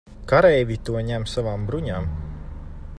[0.29, 2.11] Kareivji to ņem savām bruņām.